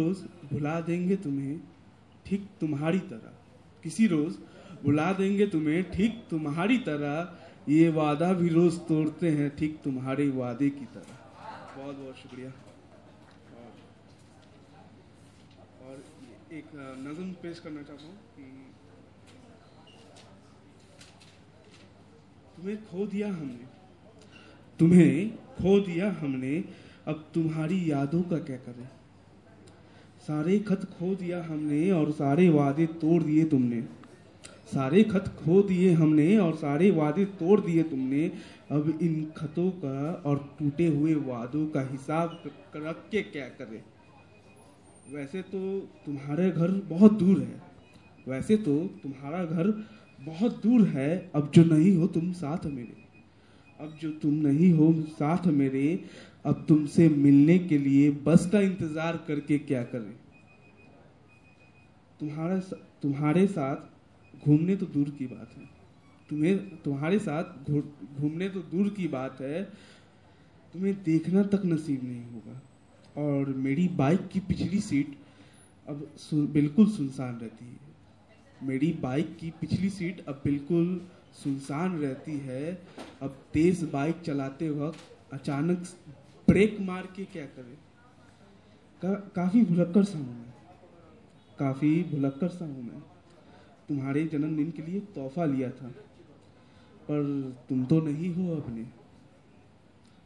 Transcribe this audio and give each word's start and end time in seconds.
रोज 0.00 0.24
भुला 0.52 0.80
देंगे 0.82 1.16
तुम्हें 1.24 1.60
ठीक 2.26 2.48
तुम्हारी 2.60 2.98
तरह। 3.10 3.32
किसी 3.84 4.06
रोज 4.08 4.32
भुला 4.82 5.12
देंगे 5.14 5.46
तुम्हें 5.48 5.82
ठीक 5.92 6.12
तुम्हारी 6.30 6.78
तरह 6.88 7.16
ये 7.68 7.88
वादा 7.92 8.32
भी 8.34 8.48
रोज 8.50 8.78
तोड़ते 8.88 9.30
हैं 9.32 9.48
ठीक 9.56 9.80
तुम्हारे 9.84 10.28
वादे 10.32 10.68
की 10.70 10.84
तरह। 10.94 11.16
बहुत 11.76 11.96
बहुत 11.96 12.16
शुक्रिया। 12.16 12.50
और, 13.56 13.70
और 15.86 15.96
एक 16.52 16.70
नज़म 17.00 17.32
पेश 17.42 17.60
करना 17.60 17.82
चाहता 17.82 18.04
हूँ 18.04 18.16
कि 18.36 18.44
तुम्हें 22.56 22.78
खो 22.86 23.06
दिया 23.06 23.28
हमने 23.28 23.66
तुम्हें 24.78 25.14
खो 25.56 25.78
दिया 25.80 26.10
हमने 26.20 26.54
अब 27.08 27.24
तुम्हारी 27.34 27.78
यादों 27.90 28.22
का 28.30 28.38
क्या 28.48 28.56
करें? 28.64 28.88
सारे 30.20 30.58
खत 30.58 30.84
खो 30.98 31.14
दिया 31.14 31.42
हमने 31.44 31.90
और 31.90 32.10
सारे 32.10 32.48
वादे 32.48 32.86
तोड़ 32.86 33.22
दिए 33.22 33.44
तुमने। 33.44 33.80
सारे 34.74 35.02
खत 35.02 35.24
खो 35.38 35.62
दिए 35.62 35.92
हमने 35.92 36.36
और 36.38 36.54
सारे 36.54 36.90
वादे 36.90 37.24
तोड़ 37.24 37.60
दिए 37.60 37.82
तुमने। 37.82 38.26
अब 38.70 38.98
इन 39.02 39.32
खतों 39.36 39.70
का 39.70 40.22
और 40.26 40.56
टूटे 40.58 40.86
हुए 40.86 41.14
वादों 41.14 41.66
का 41.66 41.80
हिसाब 41.80 42.42
रख 42.76 42.96
के 43.10 43.22
क्या 43.22 43.44
करें? 43.44 43.82
वैसे 45.12 45.42
तो 45.42 45.80
तुम्हारा 45.80 46.48
घर 46.48 46.70
बहुत 46.70 47.12
दूर 47.12 47.40
है। 47.40 47.62
वैसे 48.28 48.56
तो 48.56 48.76
तुम्हारा 49.02 49.44
घर 49.44 49.86
बहुत 50.20 50.62
दूर 50.62 50.86
है। 50.88 51.30
अब 51.34 51.50
जो 51.54 51.64
नहीं 51.64 51.96
हो 51.96 52.06
तुम 52.06 52.32
साथ 52.32 52.66
मेरे 52.66 53.09
अब 53.80 53.96
जो 54.00 54.10
तुम 54.12 54.34
नहीं 54.36 54.72
हो 54.72 54.92
साथ 55.10 55.46
मेरे 55.54 55.82
अब 56.46 56.64
तुमसे 56.68 57.08
मिलने 57.08 57.58
के 57.58 57.78
लिए 57.78 58.10
बस 58.24 58.48
का 58.52 58.60
इंतज़ार 58.60 59.16
करके 59.28 59.58
क्या 59.60 59.82
करें? 59.84 60.12
तुम्हारा 62.20 62.58
तुम्हारे 63.02 63.46
साथ 63.46 64.46
घूमने 64.46 64.76
तो 64.76 64.86
दूर 64.86 65.10
की 65.10 65.26
बात 65.26 65.54
है। 65.56 65.68
तुम्हें 66.30 66.58
तुम्हारे 66.82 67.18
साथ 67.18 67.70
घूमने 67.70 68.48
तो 68.48 68.60
दूर 68.70 68.88
की 68.88 69.08
बात 69.08 69.40
है। 69.40 69.62
तुम्हें 70.74 70.94
देखना 71.02 71.42
तक 71.44 71.62
नसीब 71.64 72.04
नहीं 72.04 72.24
होगा। 72.24 72.60
और 73.16 73.48
मेरी 73.58 73.86
बाइक 73.96 74.28
की 74.28 74.40
पिछली 74.40 74.80
सीट 74.80 75.16
अब 75.86 76.06
सु, 76.16 76.36
बिल्कुल 76.48 76.90
सुनसान 76.90 77.38
रहती 77.38 77.64
है। 77.64 78.68
मेरी 78.68 78.92
बाइक 78.92 79.36
की 79.36 79.50
पिछली 79.50 79.90
सीट 79.90 80.24
अब 80.26 80.40
बिल्कुल 80.44 81.00
सुनसान 81.34 81.98
रहती 81.98 82.38
है। 82.38 82.82
अब 83.22 83.36
तेज 83.52 83.82
बाइक 83.84 84.20
चलाते 84.20 84.70
वक्त 84.70 85.32
अचानक 85.32 85.78
ब्रेक 86.48 86.80
मार 86.80 87.06
के 87.16 87.24
क्या 87.24 87.44
करें? 87.46 87.76
का, 89.02 89.14
काफ़ी 89.14 89.64
भुलक्कर 89.64 90.04
सा 90.04 90.18
हूँ। 90.18 90.34
मैं 90.38 90.54
काफ़ी 91.58 92.02
भुलक्कर 92.04 92.48
सा 92.48 92.64
हूँ। 92.64 92.82
मैं 92.82 93.00
तुम्हारे 93.88 94.26
जन्मदिन 94.26 94.70
के 94.70 94.82
लिए 94.82 95.00
तोहफा 95.00 95.44
लिया 95.44 95.70
था 95.70 95.88
पर 97.08 97.22
तुम 97.68 97.84
तो 97.84 98.00
नहीं 98.00 98.34
हो 98.34 98.56
अपने। 98.56 98.86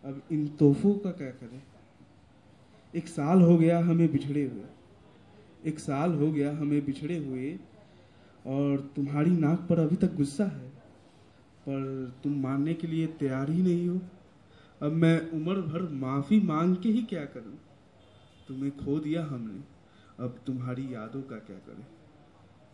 अब 0.05 0.22
इन 0.32 0.48
तोहफों 0.48 0.94
का 0.94 1.10
क्या 1.10 1.30
करें? 1.30 1.62
एक 2.94 3.08
साल 3.08 3.42
हो 3.42 3.56
गया 3.58 3.78
हमें 3.78 4.12
बिछड़े 4.12 4.44
हुए। 4.44 4.64
एक 5.66 5.78
साल 5.78 6.14
हो 6.14 6.32
गया 6.32 6.50
हमें 6.50 6.84
बिछड़े 6.84 7.16
हुए 7.16 7.58
और 8.47 8.92
तुम्हारी 8.97 9.30
नाक 9.30 9.66
पर 9.70 9.78
अभी 9.78 9.97
तक 9.97 10.14
गुस्सा 10.14 10.44
है। 10.44 10.73
पर 11.69 12.12
तुम 12.25 12.33
मानने 12.43 12.75
के 12.75 12.87
लिए 12.87 13.07
तैयार 13.07 13.51
ही 13.51 13.62
नहीं 13.62 13.89
हो। 13.89 14.01
अब 14.83 14.93
मैं 14.93 15.31
उम्र 15.31 15.61
भर 15.61 15.83
माफ़ी 15.93 16.41
मांग 16.41 16.77
के 16.77 16.89
ही 16.89 17.03
क्या 17.03 17.25
करूँ? 17.25 17.59
तुम्हें 18.48 18.71
खो 18.71 18.99
दिया 18.99 19.22
हमने। 19.25 19.61
अब 20.25 20.38
तुम्हारी 20.47 20.94
यादों 20.94 21.22
का 21.22 21.37
क्या 21.37 21.56
करें? 21.56 21.87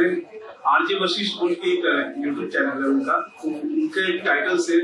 आरजे 0.66 0.94
वशिष्ठ 1.04 1.38
बोल 1.40 1.54
के 1.54 1.70
एक 1.70 1.84
यूट्यूब 2.24 2.48
चैनल 2.48 2.82
है 2.82 2.88
उनका। 2.88 3.14
उनके 3.44 4.18
टाइटल 4.18 4.58
से 4.58 4.76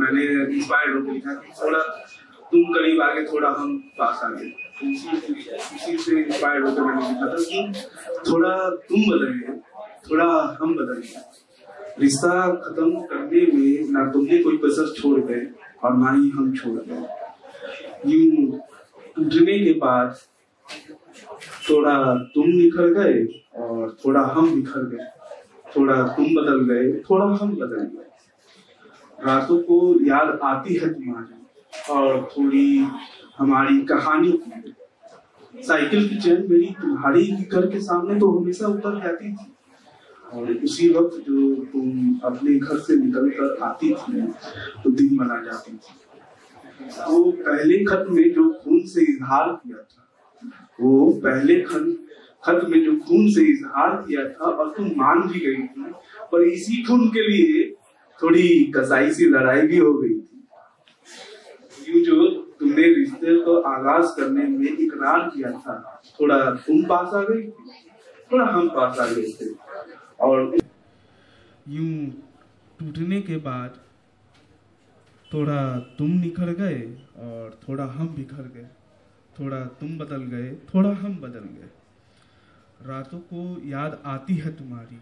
मैंने 0.00 0.22
इंस्पायर्ड 0.56 0.98
होकर 0.98 1.12
लिखा 1.12 1.34
थोड़ा 1.34 1.82
तुम 2.52 2.62
करीब 2.74 3.02
आगे 3.02 3.22
थोड़ा 3.24 3.48
हम 3.48 3.76
पास 3.98 4.20
आगे 4.24 4.46
इसी 4.90 5.96
से 5.98 6.20
इंस्पायर्ड 6.22 6.66
होकर 6.66 6.82
मैंने 6.82 7.08
लिखा 7.08 7.26
था 7.26 7.36
कि 7.38 8.30
थोड़ा 8.30 8.70
तुम 8.70 9.00
बदलिए 9.10 9.56
थोड़ा 10.10 10.58
हम 10.60 10.74
बदलिए 10.74 11.20
रिश्ता 12.00 12.34
खत्म 12.56 13.00
करने 13.00 13.40
में 13.52 13.90
ना 13.92 14.10
तुमने 14.12 14.42
कोई 14.42 14.56
कसर 14.56 14.92
छोड़ 15.00 15.20
गए 15.20 15.46
और 15.84 15.96
ना 15.96 16.12
ही 16.12 16.30
हम 16.30 16.52
छोड़ 16.56 16.78
गए 16.78 17.06
यूँ 18.06 18.60
टूटने 19.16 19.58
के 19.64 19.72
बाद 19.72 20.18
थोड़ा 21.70 22.14
तुम 22.14 22.48
निखर 22.48 22.92
गए 22.92 23.24
और 23.56 23.96
थोड़ा 24.04 24.20
हम 24.20 24.54
बिखर 24.54 24.84
गए। 24.84 25.06
थोड़ा 25.76 26.02
तुम 26.08 26.24
बदल 26.24 26.60
गए, 26.60 26.92
थोड़ा 27.00 27.24
हम 27.24 27.54
बदल 27.56 27.82
गए। 27.82 28.06
रातों 29.26 29.58
को 29.58 30.04
याद 30.04 30.38
आती 30.44 30.74
है 30.74 30.94
तुम्हारी। 30.94 31.39
और 31.90 32.28
थोड़ी 32.32 32.86
हमारी 33.38 33.78
कहानी। 33.86 34.32
साइकिल 35.54 36.08
की 36.08 36.16
चैन 36.18 36.46
मेरी 36.50 36.66
तुम्हारी 36.80 37.26
घर 37.26 37.66
के 37.66 37.80
सामने 37.80 38.18
तो 38.20 38.30
हमेशा 38.30 38.66
उतर 38.68 39.00
जाती 39.00 39.32
थी। 39.32 39.52
और 40.32 40.52
उसी 40.54 40.88
वक्त 40.88 41.16
जो 41.28 41.54
तुम 41.72 42.18
अपने 42.24 42.54
घर 42.56 42.78
से 42.78 42.96
निकल 42.96 43.28
कर 43.30 43.62
आती 43.64 43.88
थी 43.92 44.20
तो 44.82 44.90
दिन 44.90 45.16
बना 45.16 45.40
जाती 45.44 45.72
थी। 45.72 45.94
वो 47.08 47.30
पहले 47.40 47.78
खत 47.84 48.06
में 48.10 48.32
जो 48.34 48.48
खून 48.54 48.86
से 48.88 49.02
इजहार 49.04 49.48
किया 49.54 49.76
था, 49.76 50.06
वो 50.80 51.10
पहले 51.24 51.60
खत 51.60 51.96
खत 52.42 52.60
में 52.68 52.84
जो 52.84 52.96
खून 52.98 53.30
से 53.30 53.42
इजहार 53.44 53.96
किया 54.02 54.24
था, 54.24 54.44
और 54.44 54.72
तुम 54.76 54.86
मान 54.96 55.20
भी 55.22 55.40
गई 55.40 55.62
थी, 55.64 55.92
पर 56.32 56.42
इसी 56.42 56.82
खून 56.82 57.08
के 57.08 57.28
लिए 57.28 57.64
थोड़ी 58.18 58.72
कसाई 58.76 59.10
सी 59.10 59.24
लड़ाई 59.30 59.62
भी 59.62 59.78
हो 59.78 59.92
गई 59.94 60.18
यूँ 61.90 62.04
जो 62.04 62.28
तुमने 62.60 62.82
रिश्ते 62.94 63.36
को 63.44 63.60
आगाज़ 63.60 64.06
करने 64.06 64.44
में 64.44 64.78
इकरार 64.78 65.28
किया 65.28 65.52
था? 65.52 66.02
थोड़ा 66.20 66.50
तुम 66.50 66.82
पास 66.84 67.14
आ 67.14 67.22
गई? 67.22 67.50
थोड़ा 68.32 68.44
हम 68.44 68.68
पास 68.68 68.98
आ 68.98 69.06
गए 69.06 69.32
थे। 69.32 69.54
और 70.20 70.56
यूँ 71.68 72.10
टूटने 72.78 73.20
के 73.20 73.36
बाद 73.36 73.78
थोड़ा 75.32 75.78
तुम 75.78 76.10
निखर 76.10 76.50
गए 76.52 76.80
और 77.16 77.60
थोड़ा 77.68 77.84
हम 77.84 78.08
बिखर 78.08 78.42
गए। 78.42 78.68
थोड़ा 79.40 79.64
तुम 79.64 79.98
बदल 79.98 80.22
गए, 80.22 80.54
थोड़ा 80.54 80.90
हम 80.90 81.16
बदल 81.16 81.38
गए। 81.38 81.68
रातों 82.86 83.18
को 83.18 83.68
याद 83.68 84.02
आती 84.04 84.34
है 84.34 84.56
तुम्हारी 84.56 84.98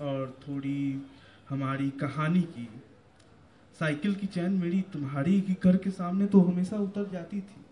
और 0.00 0.38
थोड़ी 0.48 1.06
हमारी 1.48 1.90
कहानी 1.90 2.40
की। 2.40 2.68
साइकिल 3.80 4.14
की 4.14 4.26
चैन 4.28 4.52
मेरी 4.58 4.80
तुम्हारी 4.92 5.38
ही 5.40 5.56
घर 5.64 5.76
के 5.76 5.90
सामने 5.92 6.26
तो 6.26 6.40
हमेशा 6.42 6.76
उतर 6.78 7.08
जाती 7.12 7.40
थी। 7.40 7.64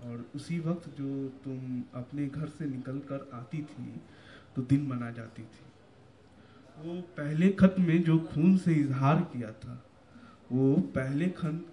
और 0.00 0.24
उसी 0.34 0.58
वक्त 0.60 0.88
जो 0.98 1.28
तुम 1.44 1.82
अपने 1.94 2.26
घर 2.26 2.46
से 2.48 2.66
निकल 2.66 2.98
कर 3.08 3.28
आती 3.34 3.58
थी 3.64 4.00
तो 4.56 4.62
दिन 4.64 4.88
बना 4.88 5.10
जाती 5.10 5.42
थी। 5.44 5.64
वो 6.78 7.00
पहले 7.16 7.48
खत 7.52 7.76
में 7.78 8.02
जो 8.04 8.18
खून 8.26 8.56
से 8.56 8.74
इजहार 8.74 9.20
किया 9.32 9.50
था, 9.54 9.82
वो 10.52 10.74
पहले 10.94 11.28
खत 11.38 11.64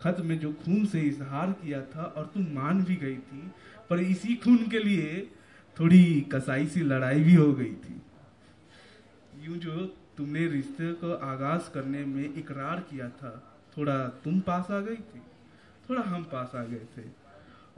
खत 0.00 0.16
में 0.20 0.38
जो 0.38 0.52
खून 0.54 0.84
से 0.86 1.00
इजहार 1.00 1.52
किया 1.60 1.80
था 1.86 2.02
और 2.06 2.30
तुम 2.34 2.46
मान 2.52 2.82
भी 2.84 2.96
गई 2.96 3.16
थी, 3.16 3.50
पर 3.90 4.00
इसी 4.00 4.34
खून 4.36 4.66
के 4.68 4.78
लिए 4.78 5.20
थोड़ी 5.76 6.20
कसाई 6.32 6.66
सी 6.66 6.80
लड़ाई 6.82 7.20
भी 7.20 7.34
हो 7.34 7.52
गई 7.52 7.72
थी। 7.84 8.00
यूँ 9.44 9.56
जो 9.58 9.86
तुमने 10.16 10.46
रिश्ते 10.46 10.92
को 10.92 11.12
आगाज़ 11.12 11.72
करने 11.74 12.04
में 12.04 12.34
इकरार 12.34 12.80
किया 12.80 13.08
था। 13.08 13.56
थोड़ा 13.76 14.08
तुम 14.08 14.40
पास 14.40 14.70
आ 14.70 14.80
गई 14.80 14.96
थी, 14.96 15.22
थोड़ा 15.90 16.02
हम 16.02 16.22
पास 16.22 16.52
आ 16.54 16.64
गए 16.64 16.86
थे। 16.96 17.02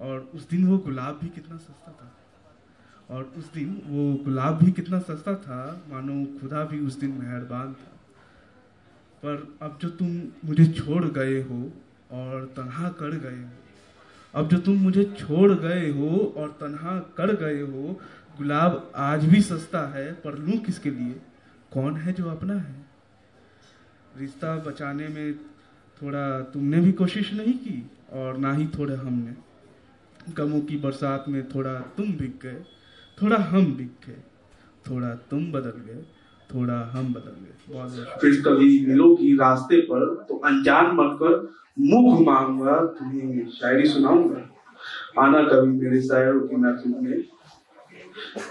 और 0.01 0.31
उस 0.35 0.49
दिन 0.49 0.67
वो 0.67 0.79
गुलाब 0.79 1.19
भी 1.23 1.29
कितना 1.29 1.57
सस्ता 1.57 1.93
था। 1.93 2.13
और 3.15 3.33
उस 3.37 3.53
दिन 3.53 3.83
वो 3.87 4.15
गुलाब 4.25 4.65
भी 4.65 4.73
कितना 4.73 4.99
सस्ता 4.99 5.35
था, 5.35 5.83
मानो 5.89 6.41
खुदा 6.41 6.65
भी 6.65 6.81
उस 6.81 7.01
दिन 7.01 7.11
मेहरबान 7.11 7.73
था। 7.73 7.93
पर 9.25 9.59
अब 9.63 9.79
जो 9.83 9.89
तुम 9.89 10.23
मुझे 10.45 10.67
छोड़ 10.67 11.05
गए 11.05 11.43
हो 11.43 11.73
और 12.13 12.53
तनहा 12.57 12.89
कर 12.89 13.11
गए 13.11 13.43
हो, 13.43 13.51
अब 14.35 14.49
जो 14.49 14.59
तुम 14.59 14.77
मुझे 14.77 15.05
छोड़ 15.05 15.53
गए 15.53 15.91
हो 15.91 16.35
और 16.37 16.49
तनहा 16.49 16.99
कर 16.99 17.37
गए 17.37 17.61
हो, 17.61 18.01
गुलाब 18.39 18.93
आज 18.97 19.25
भी 19.25 19.43
सस्ता 19.43 19.87
है, 19.87 20.13
पर 20.13 20.39
लू 20.39 20.59
किसके 20.59 20.91
लिए? 20.91 21.21
कौन 21.73 21.97
है 21.97 22.13
जो 22.13 22.31
अपना 22.31 22.55
है? 22.55 22.85
रिश्ता 24.19 24.57
बचाने 24.57 25.09
में 25.09 25.35
थोड़ा 26.03 26.41
तुमने 26.41 26.81
भी 26.81 26.93
कोशिश 26.93 27.33
नहीं 27.35 27.53
की 27.53 27.91
और 28.13 28.37
ना 28.37 28.53
ही 28.53 28.67
थोड़ा 28.67 28.95
हमने। 28.95 29.35
गमों 30.33 30.61
की 30.61 30.77
बरसात 30.77 31.25
में 31.29 31.49
थोड़ा 31.49 31.75
तुम 31.97 32.13
बिक 32.13 32.39
गए, 32.43 32.63
थोड़ा 33.19 33.37
हम 33.37 33.65
बिक 33.75 33.93
गए, 34.07 34.23
थोड़ा 34.91 35.15
तुम 35.15 35.53
बदल 35.53 35.81
गए, 35.87 36.03
थोड़ा 36.55 36.79
हम 36.93 37.13
बदल 37.15 37.37
गए। 37.41 38.05
फिर 38.21 38.43
कभी 38.47 38.87
मिलोगी 38.87 39.37
रास्ते 39.37 39.81
पर 39.81 40.27
तो 40.29 40.37
अनजान 40.37 40.97
बनकर 40.97 41.55
मुँह 41.79 42.17
घुमाऊँगा 42.17 42.77
तुम्हें 42.87 43.49
शायरी 43.51 43.89
सुनाऊँगा। 43.89 44.41
आना 45.23 45.43
कभी 45.43 45.71
मेरे 45.71 46.01
शायरों 46.03 46.41
की 46.41 46.57
महफिल 46.57 46.95
में। 47.01 47.23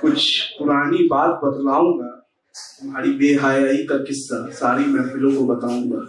कुछ 0.01 0.41
पुरानी 0.59 1.07
बात 1.07 1.39
बतलाऊँगा 1.43 2.11
तुम्हारी 2.81 3.11
बेहयाई 3.11 3.83
का 3.83 3.97
किस्सा 3.97 4.37
सारी 4.51 4.85
महफिलों 4.85 5.31
को 5.35 5.45
बताऊँगा। 5.45 5.99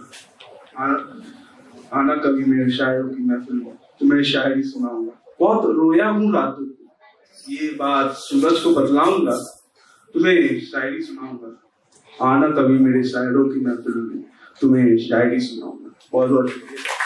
आना, 1.93 2.15
कभी 2.15 2.43
मेरे 2.45 2.71
शायरों 2.71 3.09
की 3.09 3.23
महफिल 3.23 3.55
में 3.55 3.75
तुम्हें 3.99 4.23
शायरी 4.23 4.63
सुनाऊँगा। 4.63 5.11
बहुत 5.39 5.65
रोया 5.75 6.07
हूँ 6.09 6.33
रातों 6.33 6.65
को। 6.65 6.73
ये 7.49 7.69
बात 7.75 8.11
सूरज 8.11 8.59
को 8.59 8.73
बतलाऊँगा 8.75 9.37
तुम्हें 10.15 10.59
शायरी 10.61 11.01
सुनाऊँगा। 11.01 12.27
आना 12.27 12.47
कभी 12.49 12.77
मेरे 12.79 13.03
शायरों 13.03 13.47
की 13.49 13.59
महफिल 13.59 13.95
में 13.95 14.23
तुम्हें 14.61 14.97
शायरी 14.97 15.39
सुनाऊँगा। 15.39 15.95
बहुत 16.11 16.29
बहुत 16.29 16.49
शुक्रिया। 16.49 16.96